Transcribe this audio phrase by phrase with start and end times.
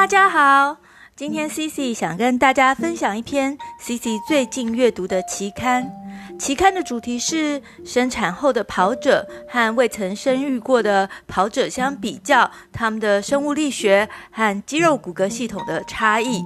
[0.00, 0.78] 大家好，
[1.14, 5.92] 今天 CC 想跟大家分享一篇 CC 最近阅读的期刊。
[6.38, 16.42] 期刊的主题是生产后的跑者和未曾生育过的跑者相比较，他们的生物力学和肌肉骨骼系统的差异。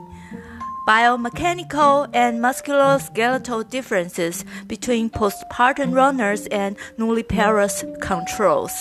[0.85, 8.73] Biomechanical and musculoskeletal differences between postpartum runners and nulliparous controls。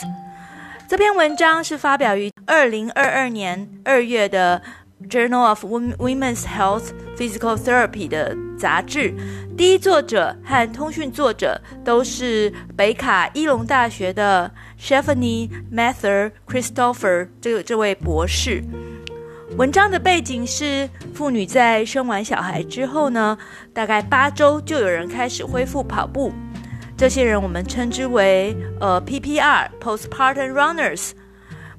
[0.93, 4.61] 这篇文章是发表于二零二二年二月的
[5.09, 9.11] 《Journal of Women's Health Physical Therapy》的杂志。
[9.57, 18.63] 第一作者和通讯作者都是北卡伊隆大学的 Stephanie Mather Christopher 这这位博士。
[19.57, 23.35] 文章的背景是，妇女在生完小孩之后呢，
[23.73, 26.31] 大概八周就有人开始恢复跑步。
[26.95, 31.11] 这些人我们称之为呃 PPR（Postpartum Runners）。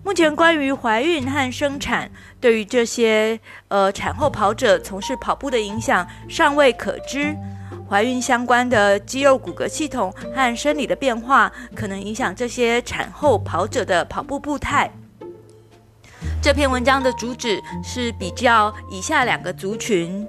[0.02, 7.34] 目前关于怀孕和生产对于这些呃产后跑者从事跑步的影响尚未可知。
[7.88, 14.90] 怀孕相关的肌肉骨骼系统和生理的变化可能影响这些产后跑者的跑步步态。
[16.44, 20.28] 这篇文章的主旨是比较以下两个族群：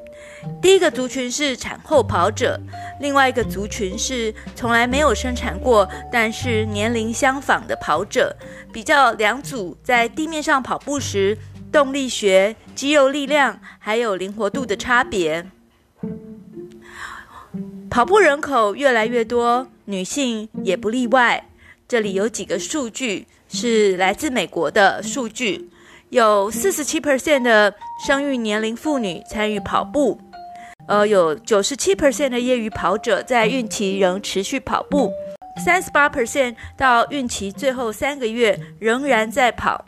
[0.62, 2.58] 第一个族群是产后跑者，
[3.02, 8.34] 另外一个族群是从来没有生产过但是年龄相仿的跑者。
[8.72, 11.38] 比较两组在地面上跑步时
[11.70, 15.46] 动力学、肌肉力量还有灵活度的差别。
[17.90, 21.50] 跑步人口越来越多，女性也不例外。
[21.90, 25.70] 这里有几个数据是来自美国的数据。
[26.10, 27.74] 有四十七 percent 的
[28.06, 30.20] 生育年龄妇女参与跑步，
[30.88, 35.12] 呃，有九十七 percent 的业余跑者在孕期仍持续跑步，
[35.66, 39.84] 三十八 percent 到孕期最后三个月仍然在跑，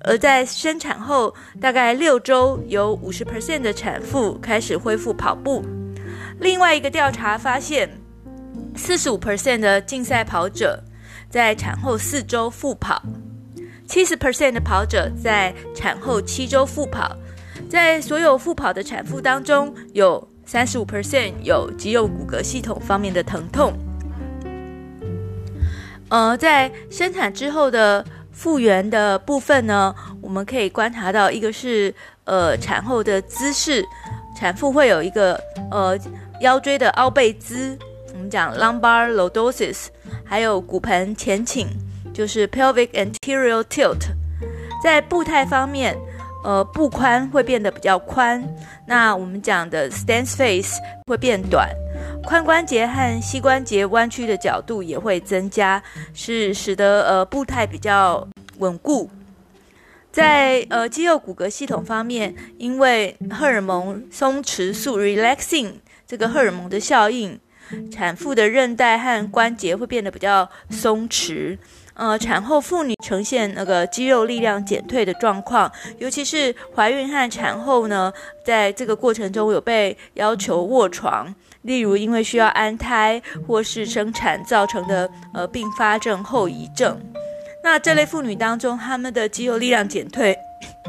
[0.00, 5.64] 而在生产后大概六周，有五十 percent 的产妇开始恢复跑步。
[6.40, 7.88] 另外一个调查发现，
[8.74, 10.82] 四十五 percent 的竞赛跑者
[11.30, 13.00] 在产后四周复跑。
[13.86, 17.16] 七十 percent 的跑者在产后七周复跑，
[17.68, 23.72] 在所有复跑的产妇当中，有三十五 percent 有肌肉骨骼系统方面的疼痛。
[26.08, 31.94] 呃，在生产之后的复原的部分呢，我们可以观察到，一个是
[32.24, 33.84] 呃产后的姿势，
[34.36, 35.38] 产妇会有一个
[35.70, 35.98] 呃
[36.40, 37.76] 腰椎的凹背姿，
[38.12, 39.86] 我们讲 lumbar lordosis，
[40.24, 41.68] 还有骨盆前倾。
[42.14, 43.98] 就是 pelvic anterior tilt，
[44.82, 45.94] 在步态方面，
[46.44, 48.42] 呃，步宽会变得比较宽。
[48.86, 50.76] 那我们讲的 stance phase
[51.06, 51.68] 会变短，
[52.22, 55.82] 髋关节和膝关节弯曲的角度也会增加，
[56.14, 58.26] 是使得呃步态比较
[58.58, 59.10] 稳固。
[60.12, 65.72] 在呃肌肉骨骼系统方面，因为荷尔蒙松弛素 relaxing
[66.06, 67.40] 这个荷尔蒙的效应，
[67.90, 71.58] 产妇的韧带和关节会变得比较松弛。
[71.94, 78.12] 呃，产后妇女呈现那个肌肉力量减退的状况，尤其是怀孕和产后呢，
[78.44, 81.32] 在这个过程中有被要求卧床，
[81.62, 87.00] 例如因为需要安胎或是生产造成的呃并发症后遗症。
[87.62, 90.36] 那这类妇女当中，她们的肌肉力量减退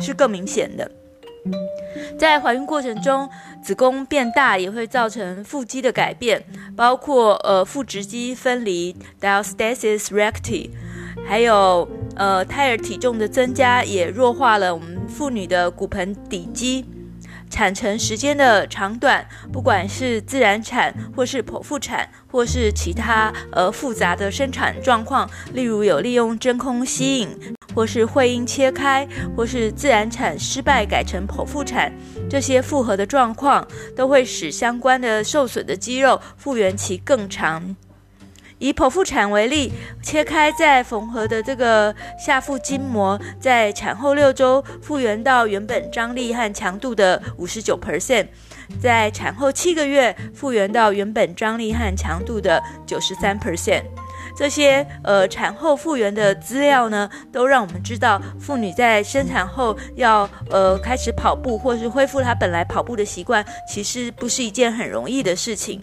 [0.01, 0.89] 是更明显的。
[2.17, 3.29] 在怀孕过程中，
[3.63, 6.43] 子宫变大也会造成腹肌的改变，
[6.75, 10.71] 包括呃腹直肌分离 （diastasis recti）。
[11.23, 16.85] 还有，呃，胎儿体重的增加也弱化了我们妇女的骨盆底肌，
[17.49, 27.29] 产程时间的长短，不管是自然产或是剖腹产，或是其他呃复杂的生产状况，例如有利用真空吸引，
[27.73, 31.91] 或是会阴切开，或是自然产失败改成剖腹产，
[32.29, 33.65] 这些复合的状况
[33.95, 37.75] 都会使相关的受损的肌肉复原期更长。
[38.57, 39.71] 以剖腹产为例，
[40.01, 48.27] 切开再缝合的这个下腹筋膜，在产后六周复原到原本张力和强度的五十九 percent，
[48.81, 53.83] 在产后七个月复原到原本张力和强度的九十三 percent。
[54.37, 65.81] 这些呃产后复原的资料呢，都让我们知道，妇女在生产后要呃开始跑步，或是恢复她本来跑步的习惯，其实不是一件很容易的事情。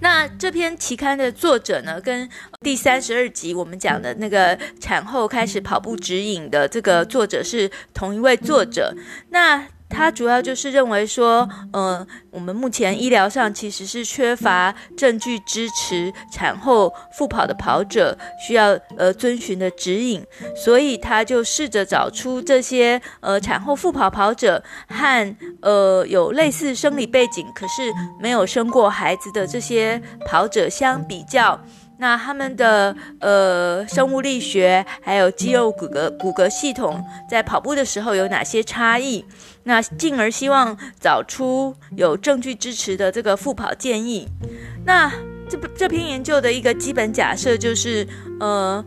[0.00, 2.28] 那这篇期刊的作者呢，跟
[2.60, 8.94] 第三十二集我们讲的那个产后开始跑步指引的这个作者是同一位作者。
[9.30, 18.16] 那他主要就是认为说，呃，我们目前医疗上其实是缺乏证据支持产后复跑的跑者
[18.46, 20.22] 需要呃遵循的指引，
[20.54, 27.90] 所以他就试着找出这些呃产后复跑跑者和呃有类似生理背景，可是
[28.20, 31.58] 没有生过孩子的这些跑者相比较。
[31.98, 39.24] 那他们的呃生物力学还有肌肉骨骼骨骼系统在跑步的时候有哪些差异？
[39.66, 44.28] 那进而希望找出有证据支持的这个复跑建议。
[44.84, 45.12] 那
[45.48, 48.06] 这这篇研究的一个基本假设就是，
[48.38, 48.84] 呃，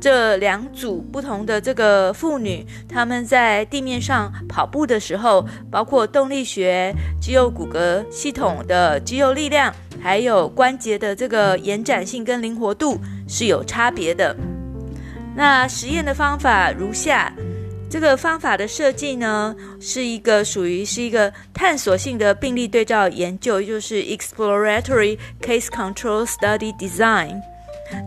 [0.00, 9.72] 这两组不同的这个妇女，她们在地面上跑步的时候，包括动力学、肌肉骨骼系统的肌肉力量。
[9.98, 14.36] 还有关节的这个延展性跟灵活度是有差别的。
[15.34, 17.32] 那实验的方法如下，
[17.88, 27.40] 这个方法的设计呢，是一个属于是一个探索性的病例对照研究，就是 exploratory case control study design。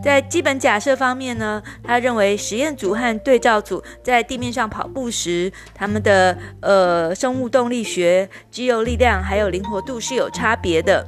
[0.04, 11.06] 在基本假设方面呢，他认为实验组和对照组在地面上跑步时，他们的呃生物动力学、肌肉力量还有灵活度是有差别的。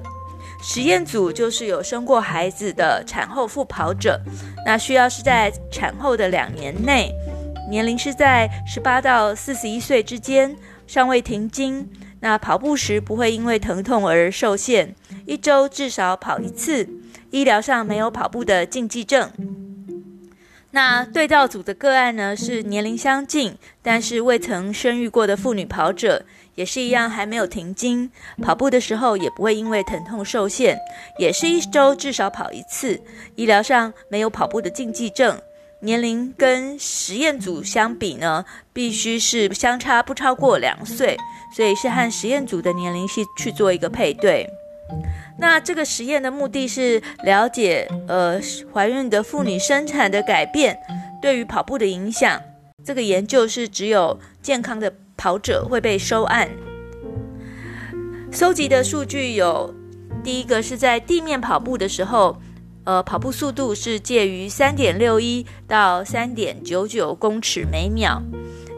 [0.62, 4.18] 实验组就是有生过孩子的产后复跑者，
[4.64, 7.12] 那需要是在产后的两年内，
[7.68, 10.54] 年龄是在十八到四十一岁之间，
[10.86, 11.88] 尚未停经，
[12.20, 14.94] 那跑步时不会因为疼痛而受限，
[15.26, 16.88] 一周至少跑一次，
[17.30, 19.30] 医疗上没有跑步的禁忌症。
[20.72, 26.24] 那对照组的个案呢，是年龄相近，但是未曾生育过的妇女跑者。
[26.54, 28.10] 也是一样，还没有停经，
[28.42, 30.78] 跑步的时候也不会因为疼痛受限，
[31.18, 33.00] 也是一周至少跑一次，
[33.36, 35.40] 医疗上没有跑步的禁忌症，
[35.82, 41.16] 年龄跟实验组相比呢，必须是相差不超过两岁，
[41.54, 44.48] 所以是和实验组的年龄去去做一个配对。
[45.38, 48.40] 那这个实验的目的是了解，呃，
[48.72, 50.78] 怀孕的妇女生产的改变
[51.20, 52.40] 对于跑步的影响。
[52.84, 54.92] 这个研究是只有健康的。
[55.14, 56.50] 跑者会被收案。
[58.32, 59.72] 收集的数据有：
[60.24, 62.36] 第一个是在地面跑步的时候，
[62.84, 68.22] 呃，跑步速度是介于三点六一到三点九九公尺每秒。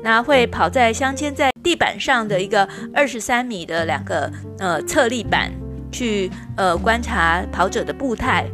[0.03, 5.51] 那会跑在镶嵌在地板上的一个二十三米的两个呃侧立板，
[5.91, 8.47] 去呃观察跑者的步态。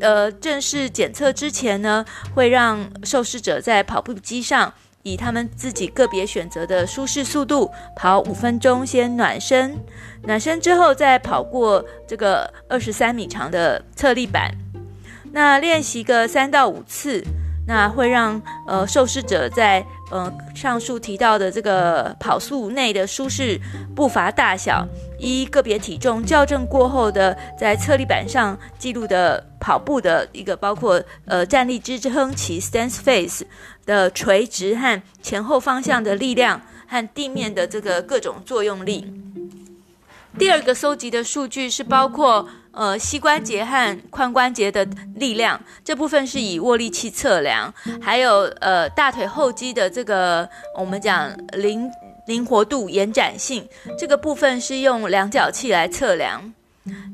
[0.00, 2.04] 呃，正式检测之前呢，
[2.34, 4.72] 会让受试者在跑步机上。
[5.02, 9.78] 以他们自己个别选择的舒适速度跑五分钟，先暖身，
[10.24, 14.52] 暖身之后再跑过这个二十三米长的侧立板，
[15.32, 17.22] 那练习个三到五次，
[17.66, 23.60] 那会让呃受试者在呃上述提到的这个跑速内的舒适
[23.94, 24.86] 步伐大小，
[25.18, 33.42] 依个别体重校正过后的在侧立板上记录的跑步的一个包括呃站立支撑其 stance phase。
[33.86, 39.06] 的垂直和前后方向的力量和地面的这个各种作用力。
[40.36, 51.90] 第二个搜集的数据是包括呃膝关节和髋关节的力量，这部分是以握力器测量，还有呃大腿后肌的这个我们讲灵
[52.26, 53.66] 灵活度、延展性，
[53.98, 56.52] 这个部分是用量角器来测量。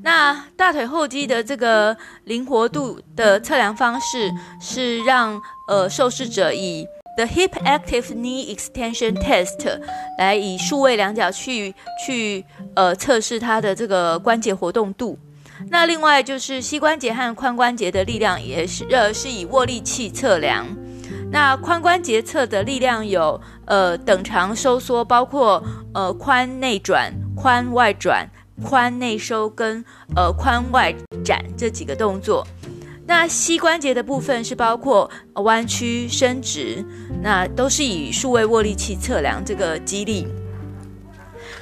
[0.03, 4.31] 那大腿后肌的这个灵活度的测量方式
[4.61, 9.81] 是让呃受试者以 The Hip Active Knee Extension Test
[10.19, 12.45] 来以数位量角去去
[12.75, 15.19] 呃测试他的这个关节活动度。
[15.69, 20.67] 那另外就是膝关节和髋关节的力量也是呃是以握力器测量。
[21.31, 25.63] 那髋关节侧的力量有呃等长收缩，包括
[25.95, 28.29] 呃髋内转、髋外转。
[28.63, 32.47] 髋内收跟呃髋外展这几个动作，
[33.07, 36.85] 那膝关节的部分是包括弯曲、伸直，
[37.23, 40.29] 那都是以数位握力器测量这个肌力。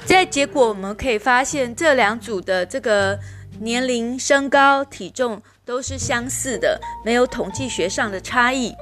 [0.05, 3.17] 在结果我们可以发现，这两组的这个
[3.61, 8.75] 年龄、身高、体重都是相似的，没有统计学上的差异。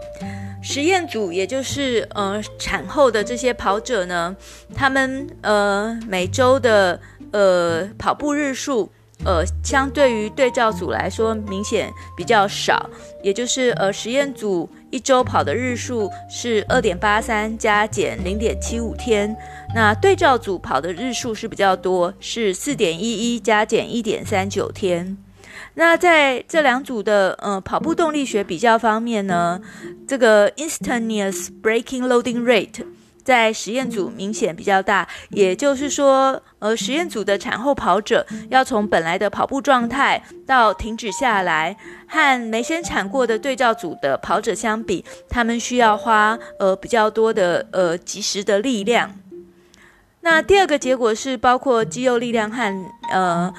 [0.63, 4.35] 实验组也就是呃产后的这些跑者呢，
[4.75, 6.99] 他们呃每周的。
[7.31, 8.91] 呃，跑步日数，
[9.23, 12.89] 呃，相对于对照组来说，明显比较少。
[13.21, 19.35] 也就是，呃，实验组一周跑的日数是二点八三加减零点七五天，
[19.75, 25.17] 那对照组跑的日数是比较多，是四点一一加减一点三九天。
[25.75, 29.61] 那在这两组的呃跑步动力学比较方面呢，
[30.07, 32.83] 这个 instantaneous breaking loading rate。
[33.23, 41.75] 在实验组明显比较大，也就是说，呃，实验组的产后跑者要从本来的跑步状态到停止下来，
[42.07, 49.13] 和没生产过的对照组的跑者相比，他们需要花呃比较多的呃及时的力量。
[50.21, 53.51] 那第二个结果是包括肌肉力量和呃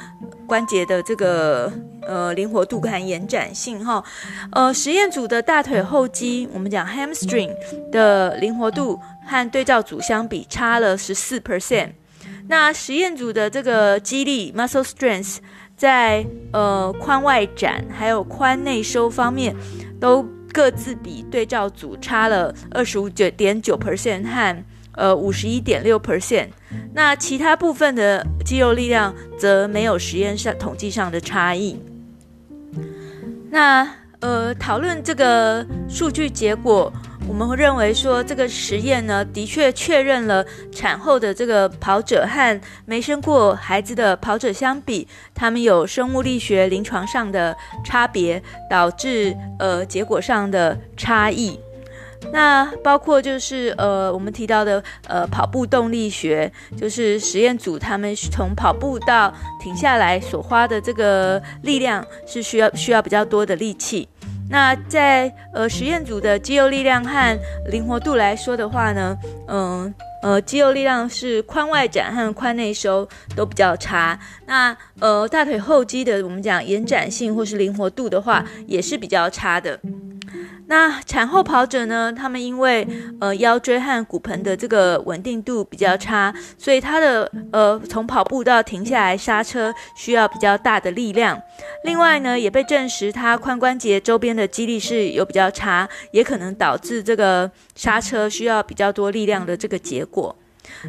[0.47, 1.73] 关节的这个
[2.07, 4.05] 呃灵活度和延展性哈，
[4.52, 7.50] 呃实验组的大腿后肌，我们讲 hamstring
[7.90, 11.93] 的灵活度和对照组相比差了十四 percent。
[12.49, 15.38] 那实验组的这个肌力 muscle strength
[15.76, 19.57] 在呃髋外展还有髋内收方面
[19.99, 24.64] 都各自比对照组差了二十五九点九 percent 和。
[25.00, 26.49] 呃，五十一点六 percent，
[26.92, 31.80] 那其他部分的肌肉力量则没有实验上统计上的差异。
[33.50, 33.88] 那
[34.21, 36.92] 呃，讨论这个数据结果，
[37.26, 51.59] 我们会认为说，这个实验呢，的确确认了产后的这个跑者和没生过孩子的跑者相比，他们有生物力学临床上的差别，导致呃结果上的差异。
[52.32, 64.08] 那包括就是呃，我们提到的呃，跑步动力学，就是实验组他们从跑步到停下来所花的这个力量是需要需要比较多的力气。
[64.50, 67.38] 那在呃实验组的肌肉力量和
[67.70, 74.18] 灵活度来说的话呢，嗯呃，肌肉力量是髋外展和髋内收都比较差。
[74.46, 79.78] 那呃大腿后肌的我们讲延展性或是灵活度的话，也是比较差的。
[80.70, 82.86] 那产后跑者呢，他们因为
[83.20, 91.36] 呃腰椎和骨盆的这个稳定度比较差，所以他的呃从跑步到停下来刹车需要比较大的力量。
[91.82, 100.36] 另外呢，也被证实他髋关节周边的肌力是有比较差，也可能导致这个刹车需要比较多力量的这个结果。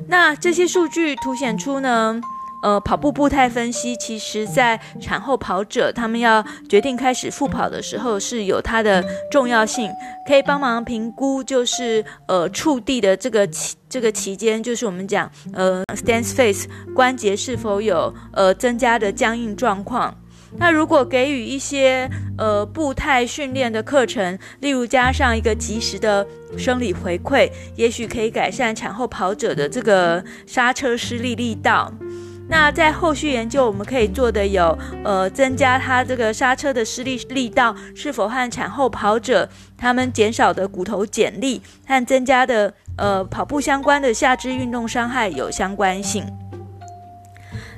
[0.10, 2.22] 那这些数据凸显出呢，
[2.62, 9.92] 呃，跑步步态分析，其实在产后跑者他们要决定开始复跑的时候，是有它的重要性，
[10.28, 20.16] 可以帮忙评估，就是呃触地的这个期这个期间，就是我们讲呃 stance phase 关节是否有呃增加的僵硬状况。
[20.58, 26.28] 那如果给予一些呃步态训练的课程，例如加上一个及时的
[26.58, 31.92] 生理回馈，也许可以改善产后跑者的这个刹车失力力道。
[32.48, 46.26] 那在后续研究，我们可以做的有，呃，增加它这个刹车的施力力道是否和产后跑者他们减少的骨头剪力和增加的呃跑步相关的下肢运动伤害有相关性。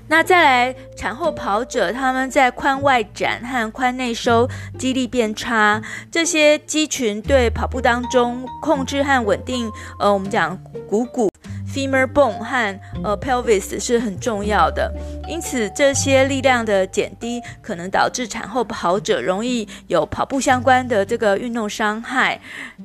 [0.08, 10.58] 那再来，产后跑者他们在髋外展和髋内收肌力变差，这些肌群对跑步当中控制和稳定，呃，我们讲
[10.90, 11.33] 股骨。
[11.74, 14.94] Femur bone 和呃 pelvis 是很重要的，
[15.28, 22.40] 因此这些力量的减低可能导致产后跑者容易有跑步相关的这个运动伤害。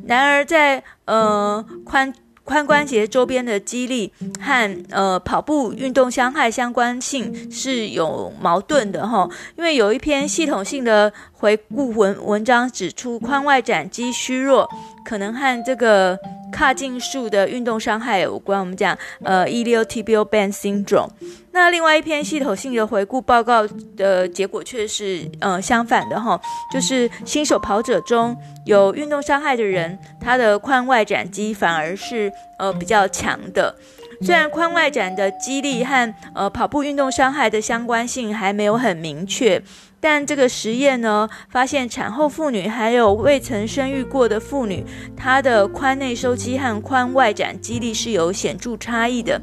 [0.06, 2.10] 然而在呃髋
[2.46, 9.28] 髋关节周边的肌力和呃跑步运动伤害相关性是有矛盾的哈，
[9.58, 14.66] 因为有一篇系统性的回顾文文章指出，髋外展肌虚弱
[15.04, 16.18] 可能和这个。
[16.52, 21.08] 髂胫束的运动伤害有关，我们讲呃，E L T B O band syndrome。
[21.52, 26.40] 那另外一篇系统性的回顾报告的结果却是呃相反的哈，
[26.72, 33.74] 就是新手跑者中有运动伤害的人，他的髋外展肌反而是呃比较强的。
[34.20, 39.62] 虽然髋外展的肌力和呃跑步运动伤害的相关性还没有很明确。
[40.00, 44.84] 但这个实验呢，发现产后妇女还有未曾生育过的妇女，
[45.16, 49.40] 她的髋内收肌和髋外展肌力是有显著差异的。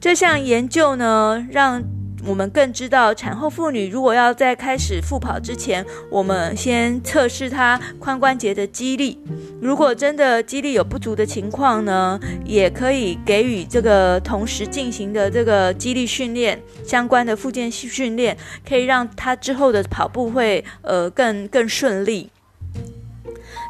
[0.00, 1.82] 这项研究呢，让
[2.24, 9.18] 我们更知道，产后妇女如果要在开始复跑之前，我们先测试她髋关节的肌力。
[9.60, 18.36] 如果真的肌力有不足的情况呢，也可以给予这个同时进行的这个肌力训练相关的附件训练，
[18.68, 22.30] 可以让她之后的跑步会呃更更顺利。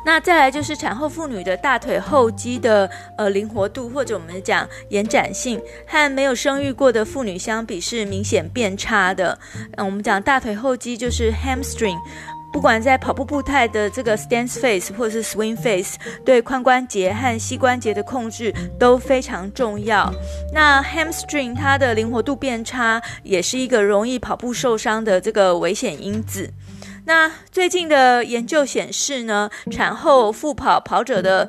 [0.04, 9.38] 那再来就是产后妇女的大腿后肌的呃灵活度，或者我们讲延展性，和没有生育过的妇女相比是明显变差的。
[9.76, 11.98] 嗯，我们讲大腿后肌就是 hamstring，
[12.52, 15.94] 不管在跑步步态的这个 stance phase 或者是 swing phase，
[16.24, 20.12] 对髋关节和膝关节的控制都非常重要。
[20.52, 26.50] 那 hamstring 它的灵活度变差，也是一个容易跑步受伤的这个危险因子。
[27.04, 31.48] 那最近的研究显示呢，产后复跑跑者的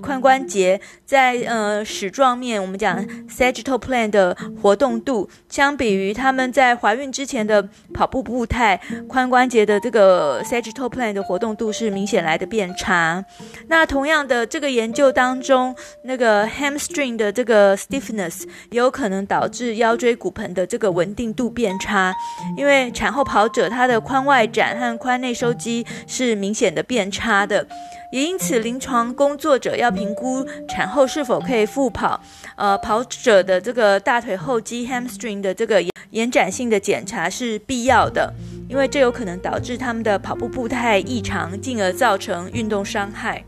[0.00, 13.24] 髋关节在呃矢状面，我们讲 sagittal plane 的活动度，相比于他们在怀孕之前的跑步步态，髋关节的这个 sagittal plane 的活动度是明显来的变差。
[13.68, 22.14] 那同样的，这个研究当中，那个 hamstring 的这个 stiffness 也有可能导致腰椎骨盆的这个稳定度变差，
[22.56, 27.66] 因为产后跑者他的髋外展和髋内收肌是明显的变差的。
[28.12, 32.20] 也因此，临床工作者要评估产后是否可以复跑，
[32.56, 38.30] 呃，跑者的这个大腿后肌 （hamstring） 的这个延展性的检查是必要的，
[38.68, 43.42] 因为这有可能导致他们的跑步步态异常，进而造成运动伤害。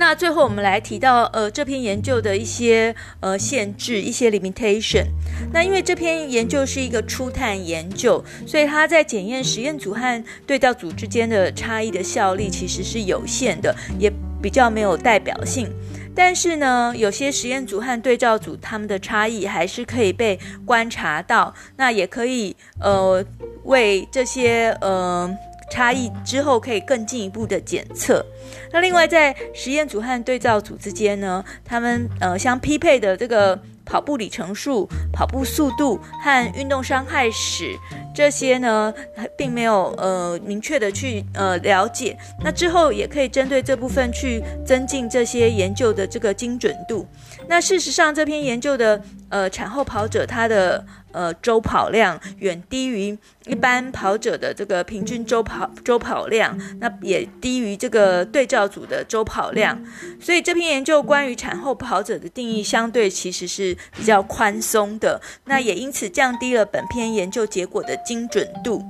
[0.00, 5.04] 那最后我们来提到，呃，这篇研究的一些呃限制，一些 limitation。
[5.52, 15.70] 那因为这篇研究是一个初探研究，所以它在检验实验组和对照组之间的差异的效力其实是有限的，也比较没有代表性。
[16.14, 23.22] 但是呢，有些实验组和对照组它们的差异还是可以被观察到，那也可以呃
[23.64, 25.30] 为这些呃。
[25.70, 28.24] 差异之后可以更进一步的检测。
[28.72, 37.76] 那另外在实验组和对照组之间呢，他们呃相匹配的这个跑步里程数、跑步速度和运动伤害史
[38.14, 38.92] 这些呢，
[39.36, 42.16] 并没有呃明确的去呃了解。
[42.44, 47.06] 那之后也可以针对这部分去增进这些研究的这个精准度。
[47.50, 50.86] 那事实上，这篇研究的呃产后跑者他的。
[51.12, 59.76] 呃，周跑量远低于一般跑者的这个平均周跑周跑量，那也低于这个对照组的周跑量，
[60.20, 68.80] 所以这篇研究关于产后跑者的定义相对其实是比较宽松的，那也因此降低了本篇研究结果的精准度。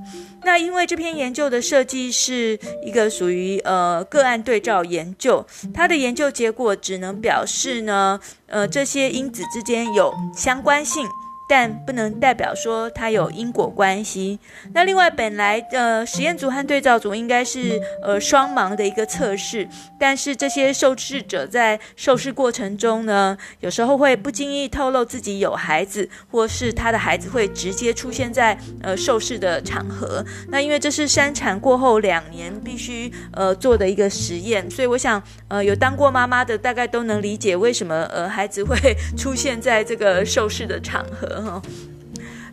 [0.43, 11.07] 那因为这篇研究的设计是一个属于呃个案对照研究，它的研究结果只能表示呢，呃这些因子之间有相关性。
[11.51, 14.39] 但不能代表说它有因果关系。
[14.73, 19.67] 那另外，本来的实验组和对照组应该是呃双盲的一个测试，
[19.99, 30.23] 但是这些受试者在受试过程中呢，有时候会不经意透露自己有孩子，或是他的孩子会直接出现在呃受试的场合。
[30.47, 38.77] 那因为这是生产过后两年必须呃做的一个实验，所以我想呃有当过妈妈的大概都能理解为什么呃孩子会
[39.19, 41.40] 出现在这个受试的场合。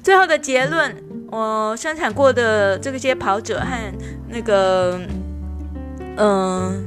[0.02, 0.94] 最后的结论，
[1.30, 3.92] 我生产过的这些跑者和
[4.28, 4.98] 那个，
[6.16, 6.86] 嗯，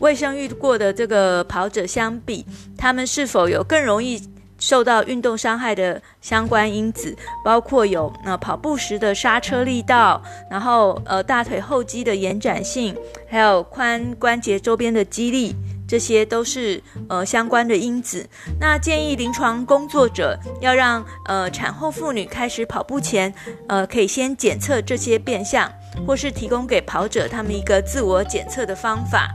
[0.00, 2.44] 未生育过的这个跑者相比，
[2.76, 4.20] 他们是否有更容易
[4.58, 12.94] 受到运动伤害的相关因子，包括有呃跑步时的刹车力道，然后呃大腿后肌的延展性，
[13.28, 15.54] 还有髋关节周边的肌力。
[15.94, 18.28] 这些都是呃相关的因子。
[18.58, 23.32] 那建议临床工作者要让呃产后妇女开始跑步前，
[23.68, 25.72] 呃可以先检测这些变相，
[26.04, 29.30] 或是提供给跑者他们一个自我检测的方法。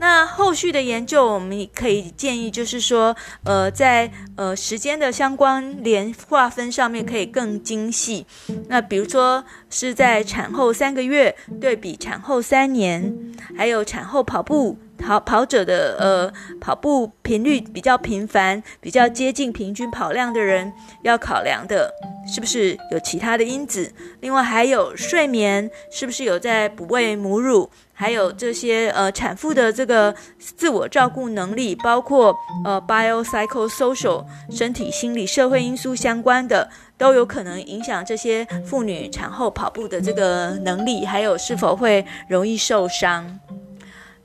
[0.00, 8.26] 那后续的研究，我们可以建议，就是说，呃，在呃时间的相关联划分上面可以更精细。
[8.66, 13.16] 那比如说是在产后三个月对比产后三年，
[13.56, 14.76] 还有产后跑步。
[14.98, 21.92] 跑跑者的呃跑步频率比较频繁，比较接近平均跑量的人，要考量的
[22.26, 23.92] 是不是有其他的因子？
[24.20, 27.70] 另外还有睡眠，是不是有在哺喂母乳？
[27.98, 43.40] 还有这些呃产妇的这个自我照顾能力，包括呃 biopsychosocial 身体、心理、社会因素相关的，都有可能影响这些妇女产后跑步的这个能力，还有是否会容易受伤。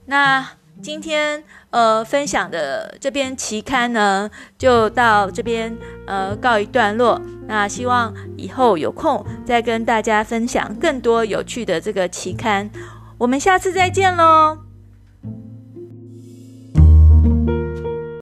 [0.04, 0.46] 那
[0.82, 7.22] 今天呃分享的这篇期刊呢，就到这边呃告一段落。
[7.48, 12.70] 那希望以后有空再跟大家分享更多有趣的这个期刊。
[13.18, 14.71] 我们下次再见喽。